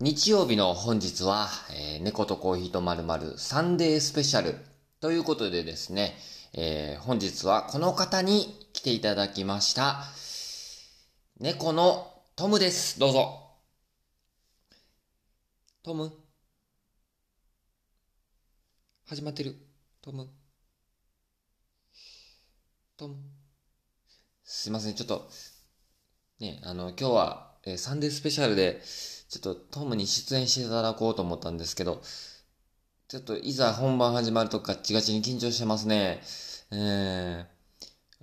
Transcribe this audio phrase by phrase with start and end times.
[0.00, 4.54] 日曜日の本日は、えー、猫とコーヒーとまるまるサンデースペシャル
[5.00, 6.14] ということでですね、
[6.54, 10.04] えー、本日はこの方に来ていただきました。
[11.40, 13.00] 猫のトムです。
[13.00, 13.40] どうぞ。
[15.82, 16.12] トム？
[19.06, 19.56] 始まってる。
[20.00, 20.28] トム？
[22.96, 23.16] トム？
[24.44, 25.28] すいません、ちょっと、
[26.38, 28.80] ね、あの、今日は、えー、サンデースペシャルで、
[29.28, 32.02] ちょっとトムに出演していただこうと思ったんですけど、
[33.08, 36.20] ちょっといざ本番始まるとガッチガチに緊張してますね。
[36.70, 37.46] えー、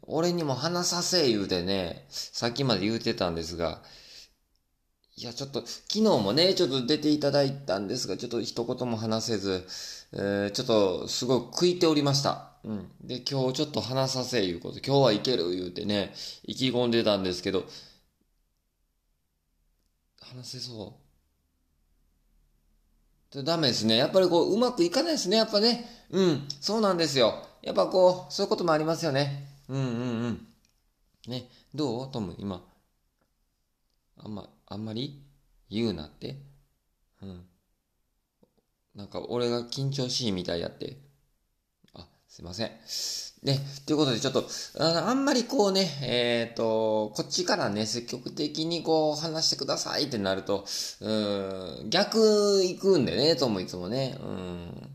[0.03, 3.81] 俺にも話させ言うてね、さっきまで言うてたんですが、
[5.17, 9.65] いや、ちょっと、昨日もね、ちょっと出ていただいたんですが、ちょっと一言も話せず、
[10.11, 12.51] えー、ちょっと、すごく食いておりました。
[12.65, 12.91] うん。
[13.01, 17.63] で、今日ちょっと話させ言うこと、今日はいける言うてね、意気込んでたんですけど、
[20.33, 20.97] 話せそ
[23.33, 23.43] う。
[23.43, 23.97] ダメですね。
[23.97, 25.37] やっぱりこう、うまくいかないですね。
[25.37, 25.85] やっぱね。
[26.09, 26.47] うん。
[26.61, 27.45] そうなんですよ。
[27.61, 29.49] やっぱこう、そういうこともありますよね。
[29.67, 30.47] うんうんうん。
[31.27, 31.49] ね。
[31.73, 32.11] どう？
[32.11, 32.63] トム、今。
[34.17, 35.21] あんま、あんまり？
[35.69, 36.39] 言うなって。
[37.21, 37.45] うん。
[38.95, 40.97] なんか、俺が緊張しいみたいやって。
[41.93, 42.71] あ、すいません。
[43.45, 44.43] ね、ということでちょっと、
[44.79, 50.65] ああんまりこうね、えっ、ー、と、こっちからね、積極的にこう話してくださいってなると、
[50.99, 51.13] う
[51.85, 54.89] ん、逆行くんでね、ともいつもね、うん。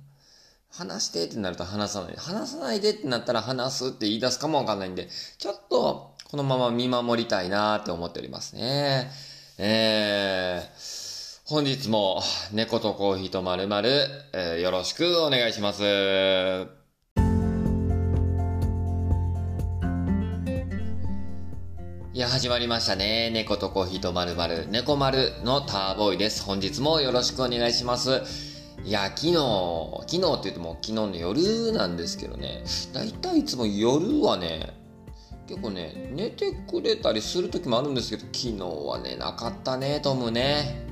[0.72, 2.14] 話してってなると話さない。
[2.16, 9.12] 話さないでってなったら話すって言い出すかもわかんないんで、ちょっと、このまま見守りたいなって思っておりますね。
[9.58, 12.20] えー、本日も
[12.52, 16.79] 猫とコーヒーとまるまる、えー、よろしくお願いします。
[22.20, 23.30] いや、始まりましたね。
[23.30, 26.42] 猫とコーヒーとまるまる、猫丸のターボーイです。
[26.42, 28.20] 本日もよろしくお願いします。
[28.84, 29.32] いや、昨日、
[30.06, 34.74] 昨日って言っても昨日の夜なんですけどね、だいたいいつも夜はね、
[35.48, 40.86] 結構ね、寝てくれたりする時もあるんですけど、昨日は寝なかったね、トムね。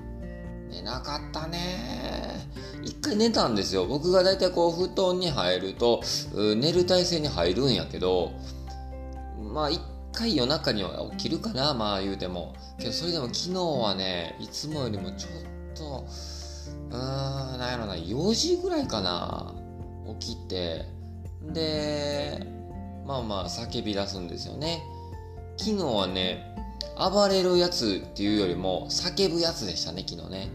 [0.70, 2.48] 寝なかったね。
[2.82, 3.84] 一回寝たんですよ。
[3.84, 6.00] 僕がだいたいこう、布団に入ると、
[6.34, 8.32] 寝る体勢に入るんやけど、
[9.52, 12.54] まあ、回夜中には起きるかなまあ言うても。
[12.78, 16.06] けどそれでも昨日はねいつもよりもちょっと
[16.90, 19.54] うーんなんやろな4時ぐらいかな
[20.20, 20.84] 起きて。
[21.52, 22.44] で
[23.06, 24.82] まあまあ叫び出すんですよね。
[25.56, 26.54] 昨日はね
[26.98, 30.50] 暴れるやつっていうよりも叫ぶやつでしたね昨日ね。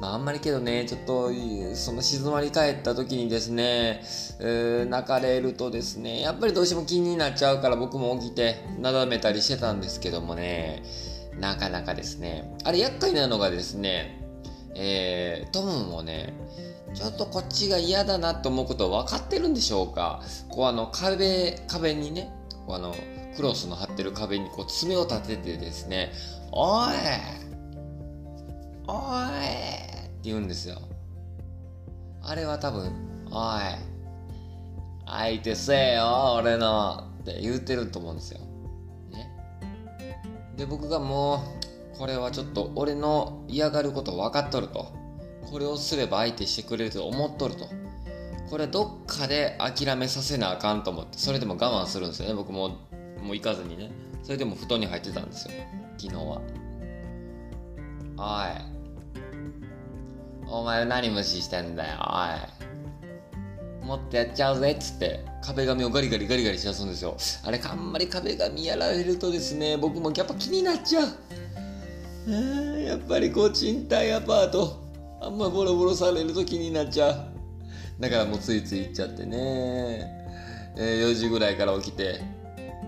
[0.00, 1.30] まああんまりけどね、ちょっと、
[1.74, 4.02] その静まり返った時にですね、
[4.88, 10.82] 泣かれるとですね、やっぱりどうしても気になっちゃうから僕も起きて、なだめたりしてたんですけどもね、
[11.38, 14.20] なかなかですね、あれ厄介なのがですね、
[14.74, 16.34] えー、トムもね、
[16.94, 20.22] ちょっとこっちが嫌だなと思うこと分かってるんでしょうか。
[20.48, 22.30] こうあの壁、壁にね、
[22.68, 22.94] あの、
[23.36, 26.12] クロスの張ってる壁にこう爪を立ててですね、
[26.52, 26.92] おい
[28.86, 29.83] おい
[30.24, 30.80] 言うんですよ。
[32.22, 32.92] あれは多分、
[33.30, 33.60] おい、
[35.06, 38.40] 相手せえよ、俺のって言ってると思うんですよ。
[39.10, 39.30] ね。
[40.56, 41.42] で、僕がも
[41.94, 44.92] う、これはちょっと俺の嫌がること分かっとると。
[45.50, 47.68] これをすれば相手してくれると思っとると。
[48.50, 52.34] これどっかで諦めさせなあかんと思って、それでも我慢するんですよね。
[52.34, 52.70] 僕も、
[53.22, 53.90] もう行かずにね。
[54.22, 55.54] それでも布団に入ってたんですよ。
[55.98, 56.40] 昨日は。
[58.16, 58.83] おい、
[60.48, 63.86] お前何無視してんだよ、おい。
[63.86, 67.16] もっとやっちゃうぜっつって、壁紙をガリガリガリガリしだすんですよ。
[67.44, 72.30] あれ、あんまり壁紙やられるとですね、僕もやっぱ気になっちゃう。
[72.80, 74.82] やっぱりこう、賃貸アパート、
[75.20, 77.34] あんまボロボロされると気になっちゃう。
[78.00, 80.10] だからもうついつい行っちゃってね。
[80.76, 82.22] えー、4時ぐらいから起きて、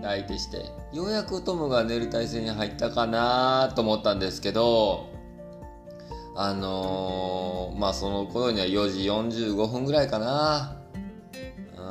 [0.01, 5.09] 相手して、ようやくトムが寝る体勢に入ったかなと思ったんですけど、
[6.39, 8.99] あのー、まあその頃には4時
[9.49, 10.77] 45分ぐらいかな。
[11.75, 11.83] うん。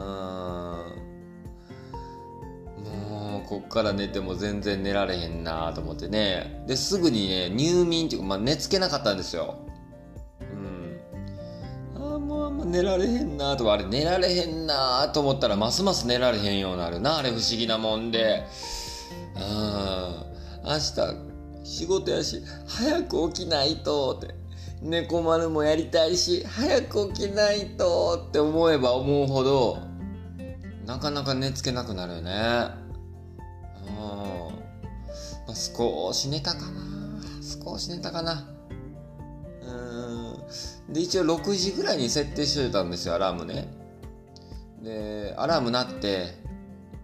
[2.84, 6.62] もう、こっから寝ても全然寝られへんなと思ってね。
[6.68, 9.56] で、すぐにね、入眠っていうか、まあ寝つけなかったんですよ。
[11.96, 17.18] ああ、もうあんま寝られへんなとか、あれ寝られへんなと思ったら、ますます寝られへんようになるな。
[17.18, 18.44] あれ不思議なもんで。
[19.34, 19.42] うん。
[20.64, 21.25] 明日、
[21.66, 24.34] 仕事やし、早く起きないと、って。
[24.82, 29.78] 猫丸もやりたいし、早く起きないと、って思えば思うほど、
[30.86, 32.30] なかなか寝つけなくなるよね。
[32.30, 33.96] うん。
[35.46, 37.20] まあ、少し寝たかな。
[37.64, 38.48] 少し寝たかな。
[39.66, 43.68] うんで一応6時ぐらいに設定してたんですよアラームね
[44.80, 46.28] でアラーム鳴って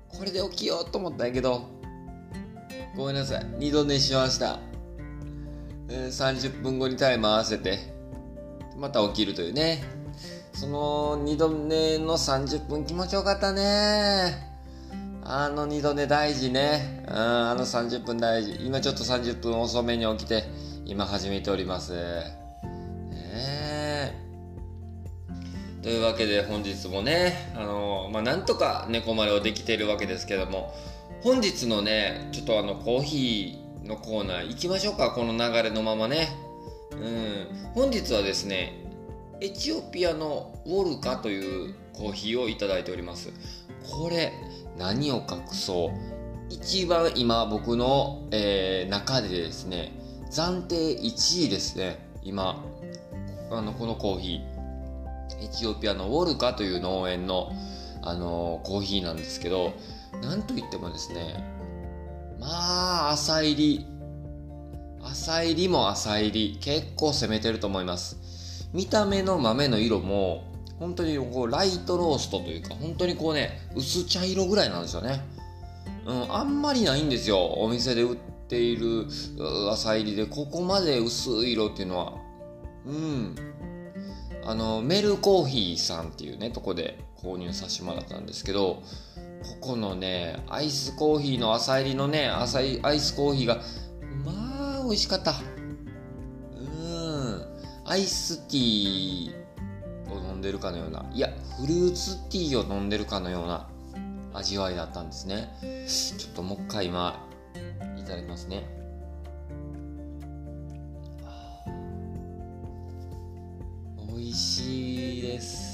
[0.08, 1.81] これで起きようと思ったんやけど
[2.96, 4.58] ごめんなさい二度寝しました、
[5.88, 7.78] えー、30分後にタイム合わせて
[8.76, 9.82] また起きるというね
[10.52, 14.52] その二度寝の30分気持ちよかったね
[15.24, 17.04] あの二度寝大事ね。
[17.08, 18.58] うん、あの30分大事。
[18.66, 20.44] 今ちょっと30分遅めに起きて、
[20.84, 21.92] 今始めております。
[21.92, 22.42] ね
[25.80, 30.74] というわけで本日もね、あのまあ、なんとか猫丸をできているわけですけども、
[31.22, 36.28] 本日のね、ちょっとあのコーヒーのコーナー行きましょうか、この流れのままね。
[36.90, 38.72] うん、本日はですね、
[39.40, 43.32] エチオピアのウォルカというコーヒーをいただいております。
[43.88, 44.32] これ、
[44.76, 46.22] 何を隠そう。
[46.50, 49.92] 一番今僕の、えー、中でですね
[50.30, 52.04] 暫定1位ですね。
[52.24, 52.64] 今
[53.52, 55.44] あのこのコーヒー。
[55.44, 57.52] エチオピアのウォルカという農園の、
[58.02, 59.72] あのー、コーヒーなんですけど
[60.22, 61.44] なんといってもですね
[62.40, 63.86] まあ浅入り。
[65.04, 66.58] 浅入りも浅入り。
[66.60, 68.68] 結構攻めてると思います。
[68.72, 70.44] 見た目の豆の色も
[70.78, 75.20] 本当にこうライトローストというか本当にこうね薄茶色ぐらいなんですよね、
[76.06, 77.54] うん、あんまりないんですよ。
[77.58, 78.16] お店で売っ
[78.48, 79.06] ている
[79.70, 82.14] 浅入りでここまで薄い色っていうのは。
[82.86, 83.36] うん。
[84.44, 88.82] あのメルコーヒーさんっていうねとこで購入させてもらったんですけど
[89.42, 93.60] ここのねアイスコーヒーの浅入りのね浅いアイスコーヒーが
[94.24, 95.34] まあ美味しかった。
[96.56, 97.44] うん。
[97.84, 101.04] アイスティーを飲んでるかのような。
[101.12, 101.28] いや
[101.60, 103.68] フルーツティーを飲んでるかのような
[104.34, 105.48] 味わいだったんですね。
[105.86, 107.26] ちょっともう一回今
[107.98, 108.66] いただきますね。
[114.08, 115.71] 美味しいです。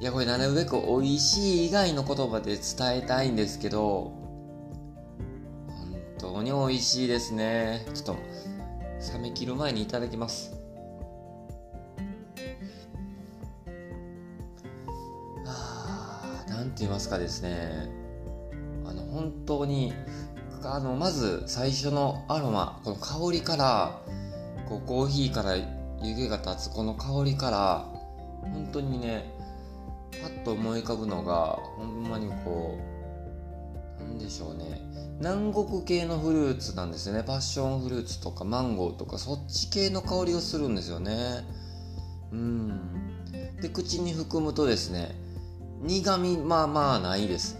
[0.00, 4.12] いやこれなるべく美味しい以外の言葉で伝えたいんですけど
[5.68, 7.86] 本当に美味しいですね。
[7.94, 8.16] ちょっと
[9.14, 10.56] 冷め切る前にいただきます。
[15.46, 17.88] あなんて言いますかですね。
[18.86, 19.92] あの本当に
[20.62, 24.00] あのまず最初のアロマこの香りから
[24.68, 25.64] こうコーヒーから湯
[26.16, 27.86] 気が立つこの香りから
[28.42, 29.33] 本当にね
[30.44, 32.78] と思い浮かぶのがほんまにこ
[34.00, 34.82] うなんでしょうね。
[35.18, 37.22] 南国系のフルーツなんですよね。
[37.24, 41.44] パッションフルーツとかマンゴーとかそっち系の香りがするんですよね。
[42.32, 42.80] うん。
[43.60, 45.14] で口に含むとですね
[45.80, 47.58] 苦味まあまあないです。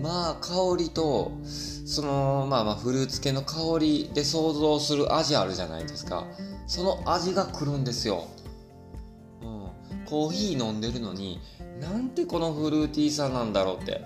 [0.00, 6.26] まあ香りとそのまあまあフルーツ系の香りで想像する味あるじゃないですか。
[6.66, 8.26] その味が来るんですよ、
[10.12, 11.40] コーヒー飲んでるのに
[11.80, 14.02] なんてこのフルーティーさなんだろうって。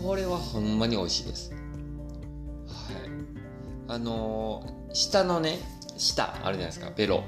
[0.00, 1.50] これはほんまに美味しいです。
[1.50, 1.58] はい。
[3.88, 5.58] あのー、下のね
[5.96, 6.92] 舌あるじゃないですか。
[6.96, 7.24] ベロ。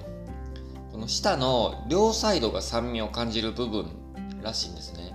[0.93, 3.87] この舌の両サイドが酸味を感じる部分
[4.41, 5.13] らしいんですね。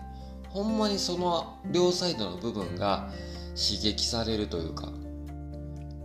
[0.49, 3.09] ほんまにその両サイドの部分が
[3.55, 4.89] 刺激されるというか。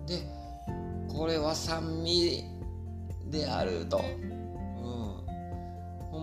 [0.07, 0.23] で
[1.09, 2.45] これは酸味
[3.29, 4.01] であると、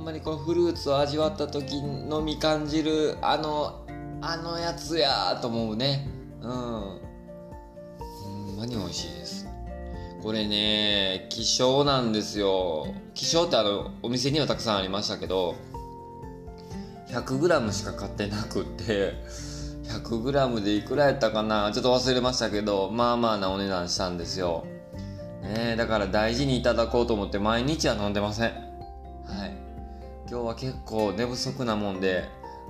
[0.08, 3.86] まにこのフルーツを味わった時のみ感じるあの
[4.22, 6.08] あのやつやと思うね。
[6.42, 6.50] うん。
[6.50, 7.02] ほ
[8.54, 9.50] んまに美味しいです。
[10.24, 12.88] これね希少なんですよ。
[13.16, 15.56] 希少ってあのお店にはたくさんありましたけど
[17.10, 19.14] 100g しか買ってなくて
[19.90, 21.70] 100g でいくらやったかな？
[21.74, 24.66] ちょっと忘れましたけどまあまあなお値段したんですよ、
[25.42, 28.67] ね、だから大事にいただこうと思って毎日は飲んでません。
[30.30, 32.26] 今日は結構寝不足なもんで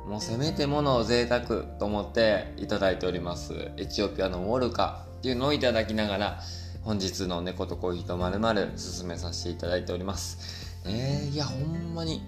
[0.08, 3.72] もうせめてものを贅沢と思っていただいております。
[3.78, 6.40] エチオピアのウォルカっていうのをいただきながら
[6.84, 10.78] 本日の猫とコーヒーとまるまる進めさせていただいております。
[10.86, 12.22] えー、いやほんまに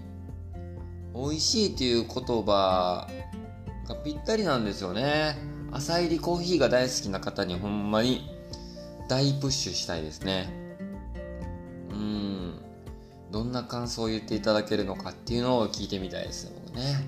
[1.14, 3.08] 美味しいっていう言葉
[3.88, 5.36] がぴったりなんですよね。
[5.70, 8.28] 朝入りコーヒーが大好きな方にほんまに
[9.08, 10.59] 大プッシュしたいですね。
[13.30, 17.04] どんな感想を言っていただけるのかっていうのを聞いてみたいです僕ね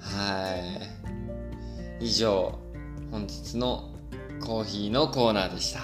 [0.00, 0.54] は
[2.00, 2.56] い以上
[3.10, 3.90] 本日の
[4.40, 5.80] コーヒーのコーナーでした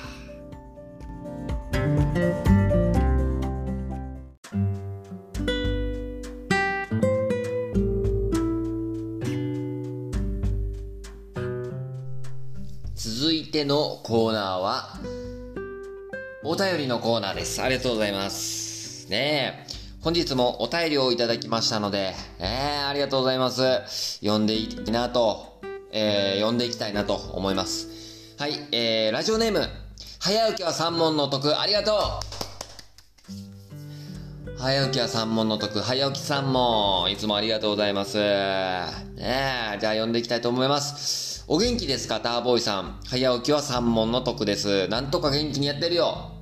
[12.94, 14.98] 続いてのコーナーは
[16.46, 17.62] お便りのコーナーです。
[17.62, 18.63] ありがとうございます。
[19.08, 19.66] ね。
[20.00, 24.18] 本日もお便りをいただきましたので、えー、ありがとうございます。
[24.20, 25.60] 読んでいきなと、
[25.92, 27.88] えー、読んでいきたいなと思います。
[28.38, 29.66] はい、えー、ラジオネーム、
[30.20, 32.34] 早起きは三問の得、ありがとう
[34.58, 38.18] 早起きは三問の得、早起き三問、いつもありがとうございます。
[38.18, 38.24] ね
[39.16, 41.44] え、じゃあ読んでいきたいと思います。
[41.48, 43.00] お元気ですか、ターボーイさん。
[43.06, 44.88] 早起きは三問の得です。
[44.88, 46.32] なんとか元気にやってるよ。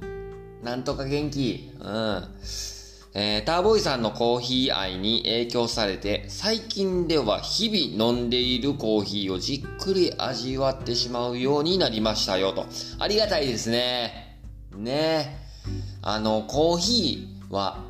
[0.62, 1.73] なんとか元気。
[1.81, 2.25] うん。
[3.14, 12.64] えー、ターボーイさんのコーヒー愛に影響されて、最近では日々飲んでいるコーヒーをじっくり味わってしまうようになりましたよと。
[12.99, 14.38] ありがたいですね。
[14.75, 15.37] ね
[16.00, 17.85] あの、コーヒーは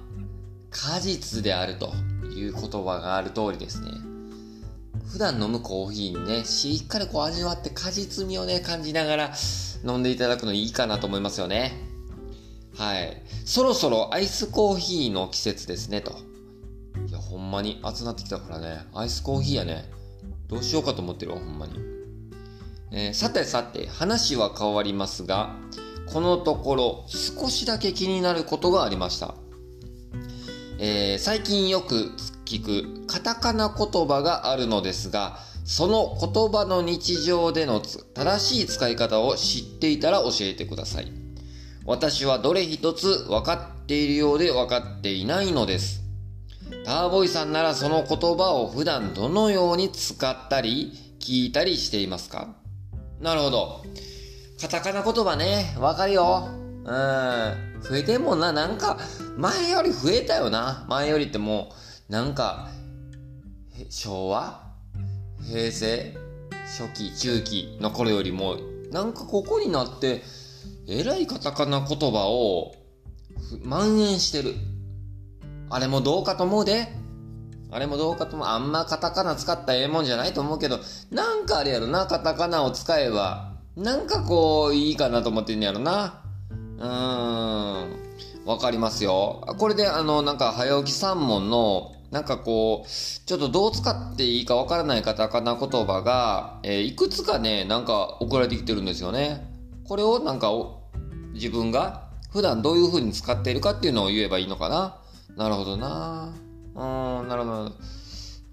[0.70, 1.92] 果実であると
[2.34, 3.90] いう言葉がある通りですね。
[5.06, 9.32] 普段飲むコーヒーにね、しっかりこう味わって果実味をね、感じながら
[9.84, 11.91] 飲んでいただくのいいかなと思いますよね。
[12.82, 13.22] はい。
[13.44, 16.18] そろそろアイスコーヒーの季節ですね、と。
[17.06, 18.80] いや、ほんまに暑なってきたからね。
[18.92, 19.88] アイスコーヒーやね。
[20.48, 21.74] どうしようかと思ってるわ、ほんまに。
[22.90, 25.54] えーさてさて、話は変わりますが、
[26.12, 29.36] このところ少しだけ気になることがありました。
[30.80, 32.10] えー最近よく
[32.44, 41.21] 聞くカタカナ言葉があるのですが、その言葉の日常での正しい使い方を知っていたら教えてください。
[41.84, 46.02] 私はどれ一つ分かっているようで分かっていないのです。
[46.84, 52.54] ターボイさんならその言葉を普段どのように使ったり聞いたりしていますか？
[53.20, 53.84] なるほど。
[54.60, 56.48] カタカナ言葉ね、わかるよ。
[56.84, 57.82] うん。
[57.82, 58.98] 増えてもな、なんか、
[59.36, 60.86] 前より増えたよな。
[60.88, 61.72] 前よりっても
[62.08, 62.68] う、なんか、
[63.90, 64.62] 昭和？
[65.48, 66.16] 平成？
[66.66, 67.78] 初期、中期？
[67.80, 68.56] の頃よりも、
[68.92, 70.22] なんかここになって、
[70.88, 72.74] えらいカタカナ言葉を、
[73.64, 74.54] 蔓延してる。
[75.70, 76.88] あれもどうかと思うで。
[77.70, 78.48] あれもどうかと思う。
[78.48, 86.22] あんまカタカナ使ったええもんじゃないと思うけど、なんかあれやろな、カタカナを使えば、なんかこう、いいかなと思ってんやろな。
[86.78, 88.02] うーん。
[88.44, 89.46] わかりますよ。
[89.58, 99.51] これで、あの、なんか、早起き三問の、なんかこう、ちょっとどう使っていいかわからないカタカナ言葉が、えーいくつかね、なんか送られてきてるんですよね。
[99.92, 100.50] これをなんか、
[101.34, 104.96] 自分が普段どういう風に使っているかっていうのを言えばいいのかな？
[105.36, 106.32] なるほどな。
[106.74, 107.72] うーん、なるほど。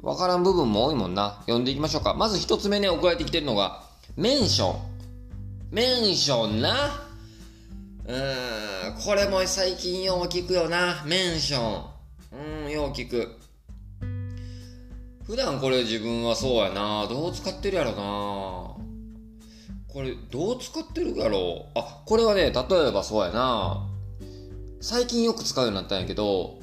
[0.01, 1.37] わからん部分も多いもんな。
[1.43, 2.13] 読んでいきましょうか。
[2.13, 3.83] まず一つ目ね、送られてきてるのが、
[4.17, 4.79] メンション。
[5.71, 6.75] メンションな。
[8.05, 11.05] うーん、これも最近よう聞くよな。
[11.05, 11.83] メンション。
[12.65, 13.39] うん、よう聞く。
[15.25, 17.07] 普段これ自分はそうやな。
[17.07, 18.88] どう使ってるやろな。
[19.91, 21.79] これ、どう使ってるやろう？
[21.79, 23.87] あ、これはね、例えばそうやな。
[24.81, 26.59] 最近よく使うようになったんやけど、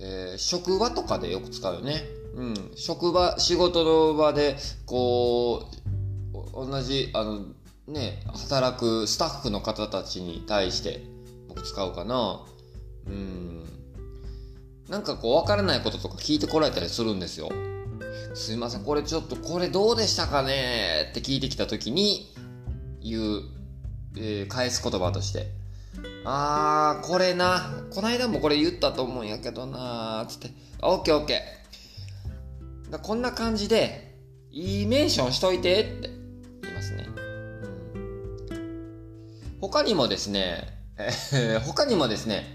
[0.00, 2.04] えー職場とかでよく使うよね。
[2.34, 2.54] うん。
[2.76, 4.56] 職場、仕事の場で、
[4.86, 5.68] こ
[6.32, 7.46] う、同じ、あの、
[7.86, 11.02] ね、働くスタッフの方たちに対して、
[11.48, 12.44] 僕使うかな。
[13.06, 13.64] うん。
[14.88, 17.50] なんかこう、わからないこととか聞いてこられたりするんですよ。
[18.34, 21.08] すいません、これちょっと、これどうでしたかね？
[21.10, 22.34] って聞いてきたときに、
[23.00, 23.42] 言う、
[24.16, 25.52] えー返す言葉として。
[26.24, 27.84] あー、これな。
[27.90, 30.50] こないだもこれ言ったと思うんやけどなつって。
[30.82, 32.98] オッケーオッケー。
[32.98, 34.16] こんな感じで、
[34.50, 36.10] いいメンションしといてって
[36.62, 37.06] 言いますね。
[37.16, 42.53] うん、他にもですね、えー他にもですね、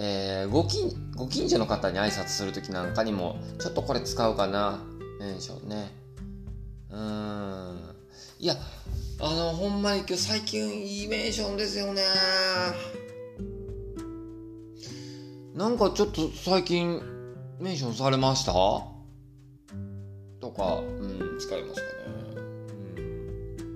[0.00, 4.78] えーご近、ご近所の方に挨拶するときなんかにも、ちょっとこれ使うかな。
[5.18, 5.90] メンションね。
[6.90, 7.80] うん。
[8.38, 8.54] いや、
[9.20, 12.02] あの、ほんまに今日最近いいメンションですよね。
[15.52, 17.02] なんかちょっと最近
[17.58, 18.52] メンションされました？
[18.52, 18.92] と
[20.56, 21.92] か、うん、使いますかね。
[22.86, 23.72] う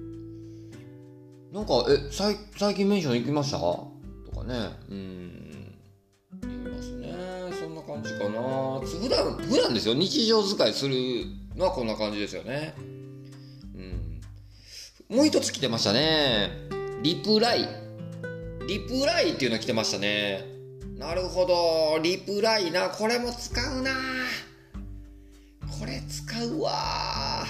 [1.50, 1.52] ん。
[1.52, 3.58] なんか、え、最最近メンション行きました？
[3.58, 3.90] と
[4.32, 4.70] かね。
[4.88, 5.41] うん。
[8.02, 8.80] 感じかな。
[8.80, 9.94] 普段、普段ですよ。
[9.94, 10.94] 日常使いする
[11.56, 12.74] のはこんな感じですよね。
[15.08, 15.16] うん。
[15.16, 16.50] もう一つ来てましたね。
[17.02, 17.68] リプライ。
[18.66, 20.44] リプライっていうの来てましたね。
[20.98, 21.98] なるほど。
[22.02, 22.88] リプライな。
[22.90, 23.92] これも使うな。
[25.78, 27.44] これ使うわ。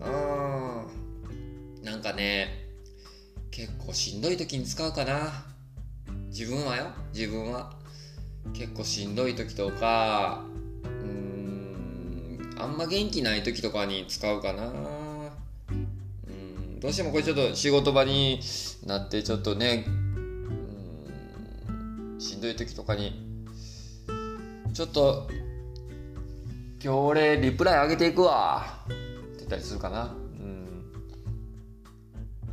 [0.00, 1.84] うん。
[1.84, 2.68] なんかね、
[3.50, 5.44] 結構しんどい時に使うかな。
[6.28, 6.86] 自分はよ。
[7.14, 7.85] 自分は。
[8.52, 10.44] 結構しんどい時とか、
[10.84, 14.72] うん、あんま元気ない時とかに使うかな。
[16.28, 18.40] うん、どうしてもこれちょっと仕事場に
[18.86, 19.84] なってちょっとね
[21.68, 21.72] う
[22.16, 23.26] ん、しんどい時とかに
[24.72, 25.28] ちょっと
[26.86, 28.64] 今日俺リプライ上げていくわ。
[28.84, 28.94] って
[29.38, 30.14] 言ったりするかな。
[30.38, 30.92] うん。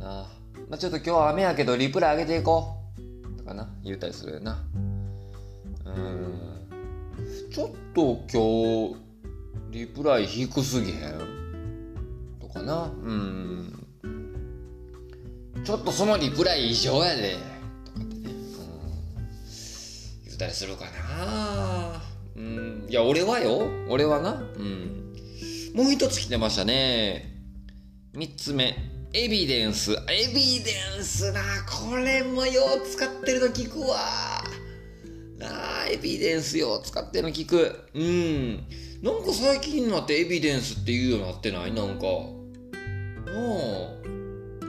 [0.00, 0.26] なあ、
[0.68, 3.38] まあ、ちょっと今日は雨やけどリプライ上げていこう。
[3.38, 3.68] とかな。
[3.84, 4.64] 言ったりするよな。
[5.96, 7.50] うん。
[7.52, 9.04] ちょっと今日
[9.70, 12.84] リプライ低すぎへんとかな。
[12.84, 13.86] うん。
[15.64, 17.36] ちょっとそのリプライ異常やで。
[17.84, 18.34] とかってね、うん、
[20.26, 22.02] 言ったりするかな。
[22.36, 22.86] うん。
[22.88, 23.68] いや俺はよ。
[23.88, 24.32] 俺はな。
[24.32, 25.14] うん。
[25.74, 27.34] もう一つ来てましたね。
[28.14, 28.76] 三つ目。
[29.12, 29.92] エビデンス。
[29.92, 31.40] エビデンスな。
[31.66, 34.43] これもよう使ってるの聞くわ。
[35.94, 37.88] エビデンスよ使ってるの聞く。
[37.94, 38.66] うん。
[39.02, 41.72] なんか最近になってエビデンスって言うようになってない？
[41.72, 42.04] なんか。
[42.04, 43.34] なあ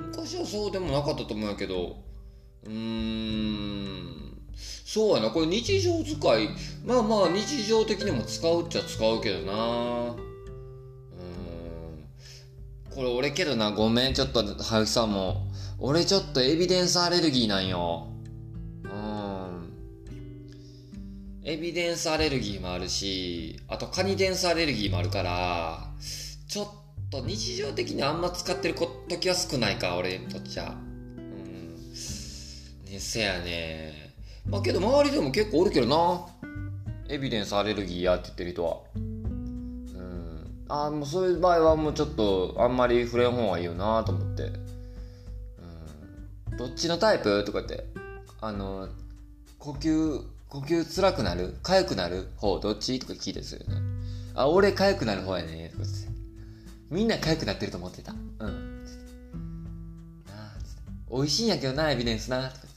[0.07, 1.97] 昔はそうでもなかったと思うやけど。
[2.65, 4.37] うーん。
[4.85, 5.29] そうやな。
[5.31, 6.49] これ日常使い。
[6.85, 9.53] まあまあ日常的にも使うっちゃ使うけどな。
[9.53, 10.15] うん。
[12.95, 14.13] これ俺けどなごめん。
[14.13, 15.47] ちょっと春樹さんも。
[15.79, 18.07] 俺ちょっとエビデンスアレルギーなんよ。
[21.47, 25.91] エビデンスアレルギーもあるしあとカニデンスアレルギーもあるから
[26.47, 26.67] ちょっ
[27.11, 28.73] と日常的にあんま使ってる
[29.07, 30.73] 時は少ないか俺にとっちゃ。
[30.73, 31.75] うん。
[32.89, 34.15] ねせやね。
[34.49, 36.25] まあけど周りでも結構おるけどな。
[37.09, 38.77] エビデンスアレルギーやって言ってる人は。
[38.95, 40.65] うん。
[40.67, 44.51] あもうそういう場合はもうちょっとあんまり触れん方がいいよなと思って。
[46.51, 46.57] うん。
[46.57, 47.43] どっちのタイプ？
[47.45, 47.85] とか言って。
[48.41, 48.89] あの
[49.59, 51.57] 呼吸呼吸辛くなる？
[51.63, 52.59] 痒くなる方？
[52.59, 52.99] どっち？
[52.99, 53.81] とか聞いてるよね
[54.35, 56.07] あ俺痒くなる方やねとか言って
[56.91, 58.11] みんな痒くなってると思ってた。
[58.11, 58.83] うん。
[60.27, 60.53] なあ、
[61.11, 62.67] 美味しいんやけどな、エビデンスな、とか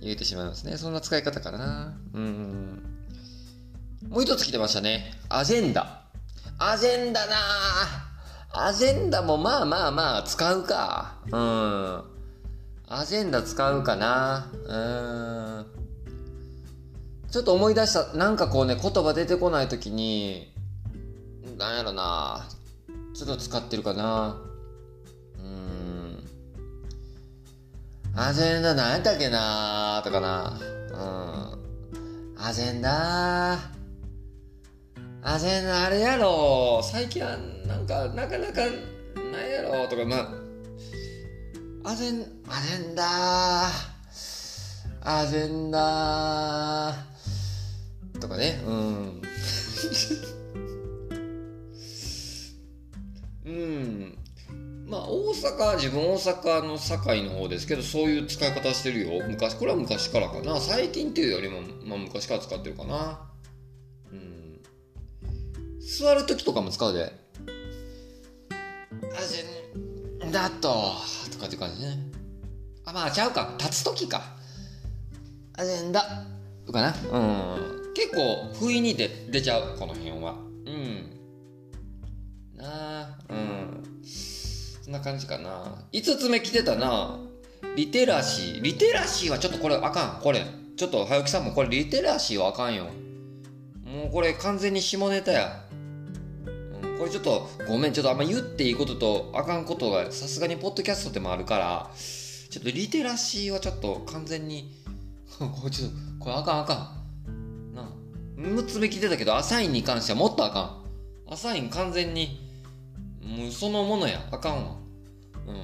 [0.00, 0.76] 言えてしまいますね。
[0.76, 1.94] そんな使い方からな。
[2.12, 2.82] うん。
[4.10, 5.14] もう一つ来てましたね。
[5.30, 6.02] アジェンダ。
[6.58, 7.36] アジェンダな
[8.52, 11.16] アジェンダもまあまあまあ使うか。
[11.32, 12.04] うん。
[12.86, 14.50] アジェンダ使うかな。
[14.52, 15.66] うん。
[17.34, 20.54] ちょっと思い出した、なんかこうね、言葉出てこないときに、
[21.58, 22.46] なんやろな。
[23.12, 24.36] ちょっと使ってるかな。
[25.40, 26.24] うん。
[28.14, 30.60] アジェンダ何やったっけなとかな。
[30.92, 32.40] うん。
[32.40, 33.54] アジェンダ。
[35.24, 36.80] アジェンダあれやろ。
[36.84, 38.60] 最近はなんかなかなか
[39.32, 39.88] ないやろ。
[39.88, 40.18] とかま
[41.82, 41.90] あ。
[41.90, 43.66] アジェンアジェンダ。
[45.02, 47.13] アジェンダ。
[48.24, 48.62] とかね。
[48.66, 49.22] うん。
[53.44, 54.18] うん。
[54.86, 59.22] まあ大阪自分大阪の堺の方ですけどそういう使い方してるよ。
[59.28, 60.58] 昔これは昔からかな。
[60.60, 63.20] 最近っていうよりも、まあ、昔から使ってるかな。
[64.10, 64.60] うん。
[65.80, 67.12] 座る時とかも使うで。
[69.16, 69.44] あじ
[70.32, 70.94] だと
[71.30, 71.98] とかって感じね。
[72.86, 73.54] あまあちゃうか。
[73.58, 74.22] 立つ時か。
[75.56, 76.24] あぜんだ。
[76.72, 76.94] かな。
[77.12, 77.18] う
[77.80, 77.83] ん。
[77.94, 80.34] 結構不意に出出ちゃうこの辺は。
[80.66, 81.10] うん。
[82.56, 83.82] なあうん。
[84.04, 85.84] そんな感じかな。
[85.92, 87.18] 5つ目来てたな。
[87.76, 88.62] リテラシー。
[88.62, 90.20] リテラシーはちょっとこれあかん。
[90.22, 90.44] これ。
[90.76, 92.86] ちょっと早木さんもこれリテラシーはあかんよ。
[93.84, 95.64] もうこれ完全に下ネタや、
[96.98, 97.92] これちょっとごめん。
[97.92, 101.90] ちょっとあんま言っていいこととあかんことがさすがにポッドキャストでもあるから。
[101.94, 104.72] ちょっとリテラシーはちょっと完全に。
[105.38, 107.03] これちょっとこれあかんあかん。
[108.44, 111.32] 6つ目来てたけどアサインに関してはもっとあかん。
[111.32, 112.40] アサイン完全に
[113.22, 114.20] もうそのものや。
[114.30, 114.76] あかんわ。
[115.46, 115.56] うん。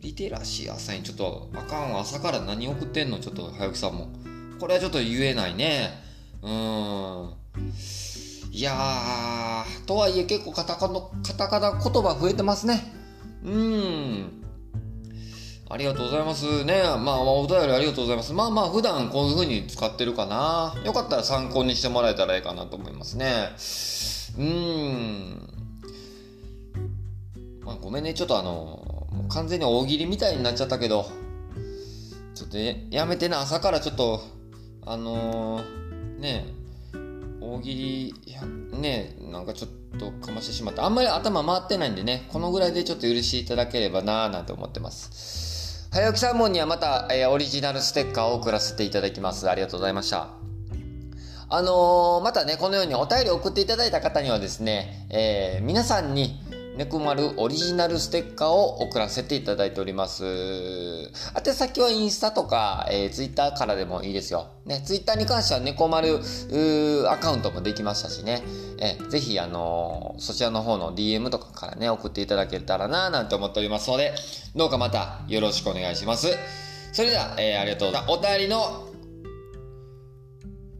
[0.00, 2.00] リテラシーアサインちょっとあかんわ。
[2.00, 3.20] 朝から何送ってんの？
[3.20, 4.08] ちょっと早木さんも。
[4.58, 5.90] これはちょっと言えないね。
[6.42, 7.34] うん。
[8.50, 12.82] いやーとはいえ結構カタカナカタカナ言葉増えてますね。
[13.44, 14.44] うん。
[15.72, 16.82] ありがとうございますね。
[16.82, 18.34] まあ、まあお便りありがとうございます。
[18.34, 20.74] まあまあ、普段こういう風に使ってるかな。
[20.84, 23.48] よかったら参考にしてもらえたらいいかなと思いますね。
[24.36, 25.48] うーん。
[27.64, 31.06] まあ、ごめんね、ちょっとあの、もう完全に大喜利みたいになっちゃったけど、
[32.34, 32.58] ちょっと
[32.94, 34.20] やめてな、朝からちょっと、
[34.84, 36.52] あのー、ね
[37.40, 38.14] 大喜利、
[38.78, 45.51] ねなんかちょっとかましてしまって、あんまり頭回ってないんでね、このぐらいでちょっと許していただければなぁなんて思ってます。
[45.92, 49.50] 早起きサーモンにはまた、えー、オリジナルステッカーを送らせていただきます。
[49.50, 50.30] ありがとうございました。
[51.50, 56.41] あのー、またね、このようにお便りを送っていただいた方にはですね、えー、皆さんに、
[56.76, 60.24] 猫丸オリジナルステッカーを送らせていただいております。
[60.24, 64.48] 宛先はインスタとか、えー、ツイッターからでもいいですよ。
[64.64, 66.18] ね、ツイッターに関しては猫丸
[67.10, 68.42] アカウントもできましたしね。
[68.78, 74.14] えー、ぜひ、あのー、そちらの方の DM とかからね、送っていただけたらななんて思っておりますので、
[74.56, 76.28] どうかまたよろしくお願いします。
[76.92, 78.12] それでは、えー、ありがとうございます。
[78.18, 78.88] お便りの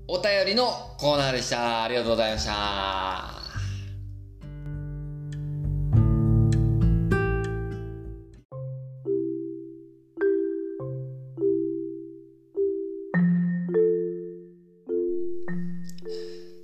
[0.08, 0.66] お便りの
[0.98, 1.84] コーナーでした。
[1.84, 3.31] ありがとうございました。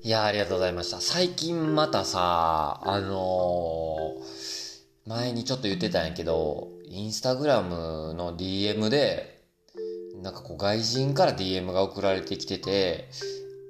[0.08, 1.02] いやありがとうございました。
[1.02, 9.44] 最近またさ、あのー、前にちょっと言ってたんやけど、インスタグラムの DM で、
[10.22, 13.10] なんかこう外人から DM が送られてきてて、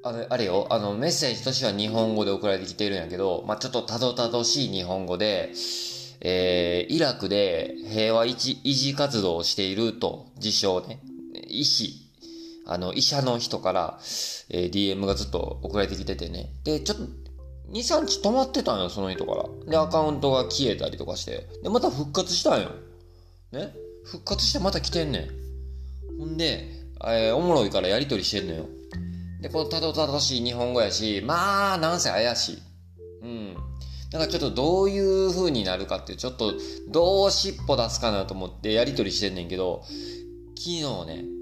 [0.04, 5.50] あれ、あれよ、あの、メッセージとしては日本語で送られてきてるんやけど、まあ、ちょっとたどたどしい日本語で、
[6.20, 11.00] えー、イラクで平和維持活動をしていると、自称ね、
[11.48, 12.07] 医師
[12.68, 13.98] あの、医者の人から、
[14.50, 16.52] えー、DM がずっと送られてきててね。
[16.64, 17.04] で、ちょっと、
[17.72, 19.44] 2、3日止まってたんよ、その人から。
[19.70, 21.48] で、アカウントが消えたりとかして。
[21.62, 22.70] で、また復活したんよ。
[23.52, 23.74] ね？
[24.04, 26.18] 復活してまた来てんねん。
[26.18, 26.68] ほんで、
[27.06, 28.66] えー、おもろいからやりとりしてんのよ。
[29.40, 32.62] で、このたどたどしい日本語やし、まあ、なんせ怪しい。
[33.22, 33.54] うん。
[34.10, 36.52] だからちょっとどういう風になるかって、ちょっと
[36.88, 39.84] どう尻尾出すかなと思ってやりとりしてんねんけど、
[40.54, 41.37] 昨日ね、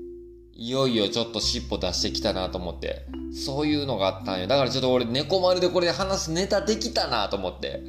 [0.58, 3.06] いよいよちょっと尻尾出してきたなと思って、
[3.44, 4.46] そういうのがあったんよ。
[4.46, 7.82] だからちょっと俺猫丸でこれで話すネタできたなと思って、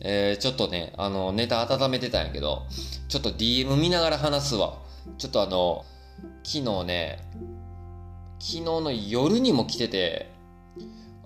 [0.00, 2.66] えー、ちょっとね、あの、ネタ温めてたんやけど、
[3.08, 4.78] ちょっと DM 見ながら話すわ。
[5.18, 5.84] ちょっとあの、
[6.42, 7.18] 昨日ね、
[8.40, 10.32] 昨日の夜にも来てて、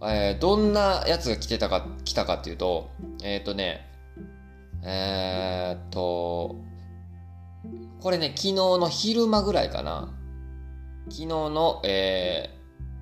[0.02, 2.90] えー、どんなやつが来てたか、来たかっていうと、
[3.22, 3.88] えっ、ー、とね、
[4.82, 6.56] えー、っと、
[8.00, 10.12] これね、昨日の昼間ぐらいかな。
[11.04, 12.50] 昨日の、え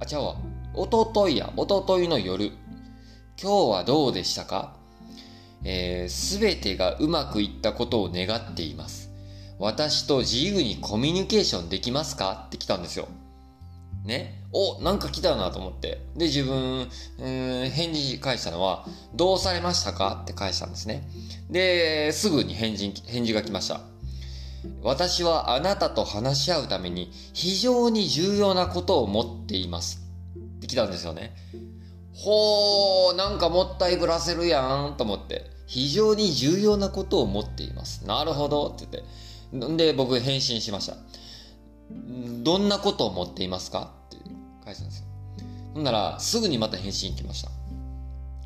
[0.01, 0.37] ー、あ、ちゃうわ。
[0.75, 2.53] おとといや、おとといの夜。
[3.41, 4.77] 今日はどうでしたか？
[5.65, 9.11] えす、べてがうまくいったことを願っています。
[9.59, 12.45] 私と自由にコミュニケーションできますか？
[12.47, 13.07] って来たんですよ。
[14.05, 14.43] ね？
[14.53, 16.05] お、なんか来たなと思って。
[16.17, 16.89] で、自分、
[17.19, 18.85] うん、返事返したのは、
[19.15, 20.21] どうされましたか？
[20.25, 21.09] って返したんですね。
[21.49, 23.81] で、すぐに返事、返事が来ました。
[24.83, 30.03] 私はあなたと話し合うために非常に重要なことを持っています。
[30.37, 31.35] って来たんですよね。
[32.15, 35.51] ほー、なんかもったいぶらせるやんと思って。
[35.67, 38.07] 非常に重要なことを持っています。
[38.07, 38.87] なるほどって
[39.51, 39.73] 言って。
[39.73, 40.97] んで、僕返信しました。
[42.43, 43.91] どんなことを持っていますか？
[44.07, 44.19] って
[44.65, 45.07] 返したんですよ。
[45.75, 47.51] ほんなら、すぐにまた返信来ました。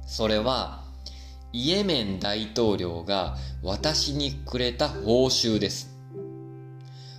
[0.07, 0.85] それは、
[1.53, 5.96] イエメン大統領が私にくれた報酬です。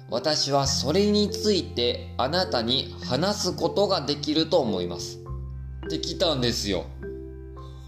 [0.10, 5.20] 私はそれについてあなたに話すことができると思います。
[5.86, 6.86] って来たんですよ。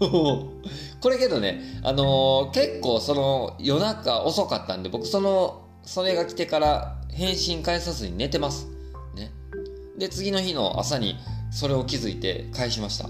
[0.00, 8.66] これけどね、あのー、結構その夜中遅かったんで僕その、それが来てから返信返さずに寝てます。
[9.14, 9.32] ね。
[9.98, 11.16] で、次の日の朝に
[11.50, 13.08] それを気づいて返しました。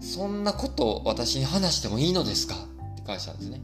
[0.00, 2.54] そんなこと私に話してもいいのですか？
[2.54, 3.60] って返したんですね。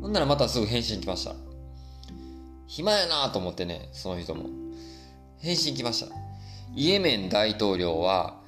[0.00, 1.34] ほんならまたすぐ返信来ました。
[2.66, 4.46] 暇やなと思ってね、その人も。
[5.40, 6.14] 返信来ました。
[6.74, 8.40] イエメン大統領は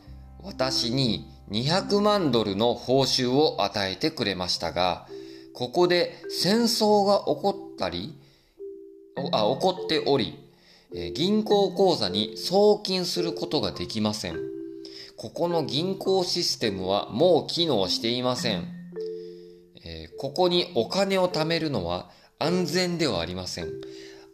[0.43, 5.07] 私に200万ドルの報酬を与えてくれましたが、
[5.55, 8.15] ここで戦争が起こったり、
[9.33, 10.39] あ、起こっており、
[10.95, 14.39] え銀行口座に送金することができません。
[15.17, 18.80] ここの銀行システムはもう機能していません。
[20.21, 23.71] ここにお金を貯めるのは安全ではありません。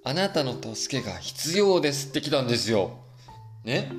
[0.03, 2.99] あなたの助けが必要ですって来たんですよ。
[3.65, 3.93] ね？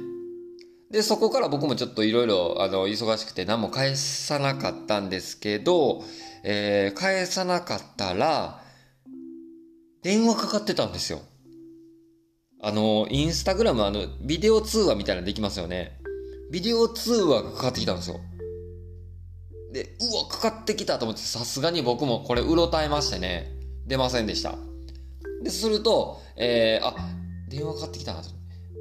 [0.92, 6.04] で、そこから僕もちょっといろいろ、あの、忙しくて何も返さなかったんですけど、
[6.44, 8.62] えー、返さなかったら、
[10.04, 11.22] 電話かかってたんですよ。
[12.62, 16.02] あの、インスタグラム、あの、ビデオ通話みたいなのできますよね。
[16.52, 18.20] ビデオ通話がかかってきたんですよ。
[19.72, 23.52] で、うわ、かかってきたと思って、さすがに僕もこれうろたえましてね、
[23.86, 24.56] 出ませんでした。
[25.44, 26.96] で、すると、えー、あ、
[27.50, 28.30] 電話かかってきたなと。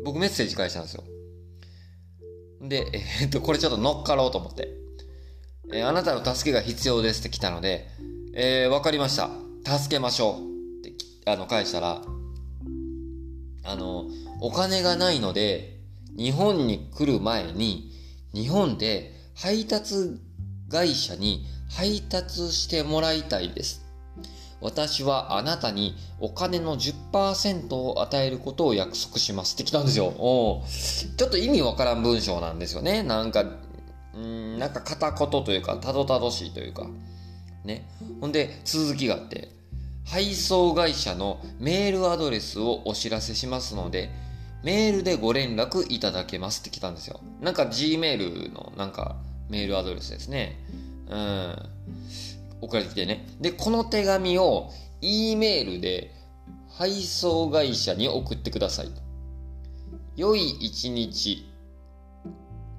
[0.04, 1.04] 僕メッセージ返したんですよ。
[2.62, 4.68] で、えー、っと、これちょっと乗っかろうと思って。
[5.72, 7.88] えー、あなたの助けが必要ですって来たので、
[8.34, 9.30] えー、わかりました。
[9.78, 10.80] 助けましょう。
[10.80, 10.94] って、
[11.30, 12.02] あの、返したら、
[13.64, 14.06] あの、
[14.40, 15.80] お金がないので、
[16.16, 17.92] 日本に来る前に、
[18.32, 20.20] 日本で配達
[20.70, 23.86] 会社に配達してもらいたいです。
[24.60, 30.06] 私はあなたにお金の10%を与えることを約束しますって来たんですよ。
[30.06, 30.64] お
[31.16, 33.02] ちょっと意味わからん文章なんですよね。
[33.02, 33.44] なんか、
[34.16, 36.86] んなんか片言というか、たどたどしいというか。
[37.64, 37.88] ね。
[38.20, 39.50] ほんで、続きがあって、
[40.06, 44.10] 配送会社のメールアドレスをお知らせしますので、
[44.62, 47.20] メールでご連絡いただけますって来たんですよ。
[47.40, 49.16] なんか Gmail のなんか
[49.48, 50.58] メールアドレスですね。
[51.08, 51.56] うん。
[52.60, 53.26] 送られてきてね。
[53.40, 56.12] で、この手紙を E メールで
[56.70, 58.90] 配送会社に送ってください。
[60.16, 61.46] 良い一日。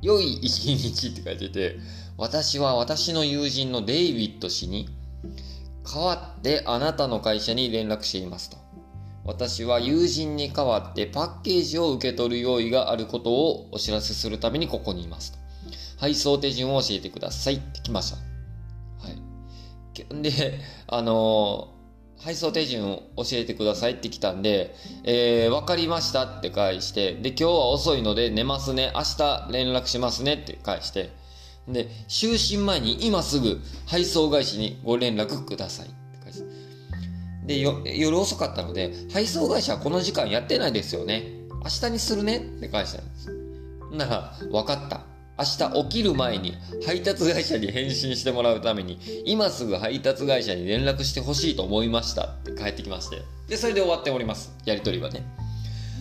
[0.02, 1.78] 良い一日って書いてて、
[2.18, 4.90] 私は私の友人のデイビッド氏に
[5.84, 8.58] 代わってあなたの会社に連絡していますと。
[9.24, 15.47] 私は友人に代わってパッケージを受け取る用意があることをお知らせするためにここにいますと。
[15.98, 18.18] 配送手順を教えてくださいって来ました。
[18.18, 20.22] はい。
[20.22, 28.92] で、あのー、配送手順を教えてくださいって来たんで、えー、わかりましたって返して、で、今日は遅いので寝ますね。
[28.96, 31.12] 明日連絡しますねって返して、
[31.68, 36.48] で、就寝前に今すぐ配送会社にご連絡くださいって返して。
[37.46, 37.60] で、
[37.98, 41.24] 夜遅かったので、配送会社はこの時間やってないですよね。
[41.64, 43.32] 明日にするねって返したんです。
[43.92, 45.17] なら、分かった。
[45.38, 53.22] 明日起きる前に配達会社に返信してもらうために、今すぐ配達会社に連絡してほしいと思いましたって帰ってきまして。
[53.48, 54.52] で、それで終わっております。
[54.66, 55.24] やりとりはね。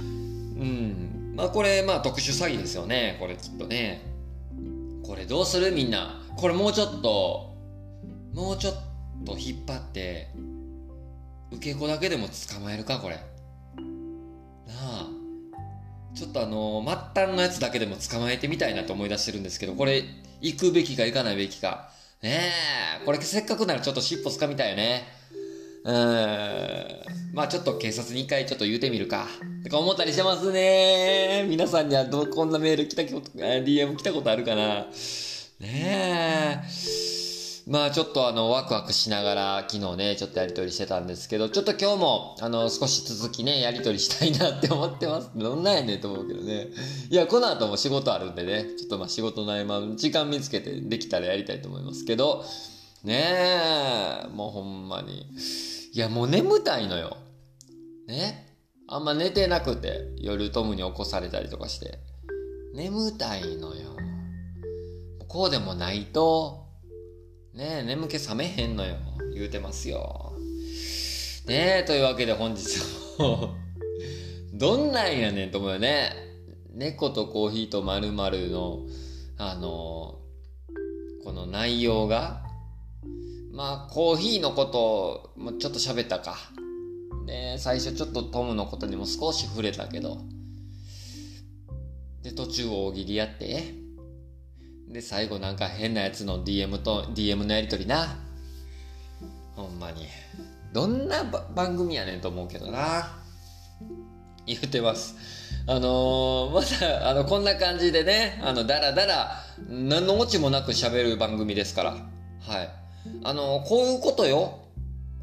[0.01, 1.35] うん。
[1.37, 3.17] まあこれ、まあ特殊詐欺ですよね。
[3.21, 4.01] これきっとね。
[5.07, 6.23] これどうするみんな。
[6.37, 7.55] これもうちょっと、
[8.33, 8.75] もうちょっ
[9.27, 10.31] と引っ張って、
[11.53, 13.17] 受け子だけでも捕まえるか、これ。
[13.17, 13.23] な
[14.79, 15.16] あ。
[16.17, 16.83] ちょっとあの、
[17.15, 20.03] 末端のやつだけでも捕まえてみたいなと思い出してるんですけど、これ、
[20.41, 21.91] 行くべきか行かないべきか。
[22.23, 22.51] ね
[23.03, 25.05] え、これせっかくならちょっと尻尾掴みたいよね。
[25.85, 27.35] うーん。
[27.35, 29.29] まあちょっと警察に一回ちょっと言うてみるか。
[29.63, 31.45] とか思ったりしてますね。
[31.49, 34.87] 皆さんにはど、こんなメール来たこと、DM 来たことあるかな。
[35.61, 37.16] ねえ。
[37.69, 45.33] まあちょっとあのワクワクしながら昨日ねちょっとやりとりしてたんですけどちょっと今日もあの少し続きねやりとりしたいなって思ってます。
[45.35, 46.69] どんなんやねんと思うけどね
[47.11, 48.67] いやこの後も仕事あるんでね。
[48.79, 52.05] ちょっとまあ仕事の合間時間見つけてできたらやりたいと思います。
[52.05, 52.45] けど
[53.03, 53.25] ね
[54.25, 55.27] えもうほんまに。
[55.93, 57.17] いやもう眠たいのよ。
[58.07, 58.47] ね？
[58.87, 61.99] あんま寝てなくて夜トムに起こされたりとかして。
[62.75, 63.97] 眠たいのよ。
[65.27, 66.66] こうでもないと
[67.57, 68.97] ねえ、眠気覚めへんのよ。
[69.35, 70.35] 言うてますよ。
[71.47, 72.79] ねえ、というわけで本日
[73.19, 73.55] も
[74.53, 76.13] どんなんやねんと思うよね。
[76.75, 78.87] 猫とコーヒーとまるの、
[79.39, 80.19] あの、
[81.25, 82.45] この内容が、
[83.53, 86.37] まあ、コーヒーのこともちょっと喋ったか。
[87.25, 90.19] ね最初ちょっとトムのことにも少し触れたけど。
[92.23, 93.86] で、途中大喜利やって、
[94.97, 98.17] で、最後なんか変なやつの DM と DM のやりとりな。
[99.55, 100.07] ほんまに。
[100.73, 101.23] どんな
[101.55, 103.19] 番組やねんと思うけどな。
[104.47, 105.15] 言うてます。
[105.67, 109.37] あのー、まだ、あの、こんな感じでね、あの、だらだら、
[109.69, 111.91] 何のオチもなく喋る番組ですから。
[111.91, 112.71] はい。
[113.23, 114.61] あのー、こういうことよ。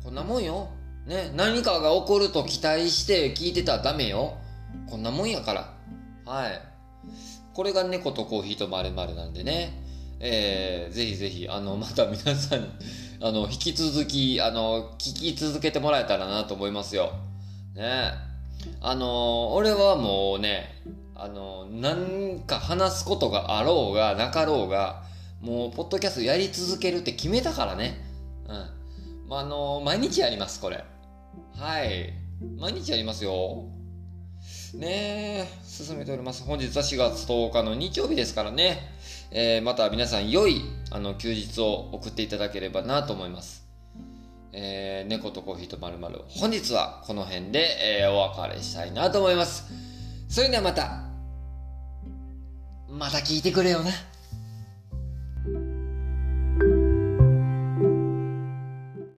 [0.04, 0.70] こんなもんよ。
[1.08, 4.38] ね、何かが起こると期待して聞いてたらダメよ。
[4.88, 5.74] こんなもんやから。
[6.32, 6.73] はい。
[7.54, 9.84] これが猫とコーヒーとまるなんでね、
[10.20, 12.68] えー、ぜひぜひ、あの、また皆さん、
[13.22, 17.12] あの、引き続き、あの、聞き続けてもらえたらなと思いますよ。
[17.76, 18.14] ね
[18.82, 20.82] あの、俺はもうね、
[21.16, 25.04] あの、なんか話すことがあろうが、なかろうが、
[25.42, 27.98] もう、ポッドキャストやり続けるって決めたからね。
[28.48, 29.28] うん。
[29.28, 30.84] まあ、あの、毎日やります、これ。
[31.56, 32.14] はい。
[32.58, 33.66] 毎日やりますよ。
[34.74, 36.44] ね進めております。
[36.44, 38.80] 本日は4月10日の日曜日ですからね。
[39.32, 43.64] えー、また皆さん良いあの休日を送っていただければなと思います。
[44.52, 47.66] えー、猫とコーヒーとまるまる本日はこの辺で、
[48.02, 49.72] えー、お別れしたいなと思います。
[50.30, 51.04] それではまた、
[52.90, 53.92] また聞いてくれよな。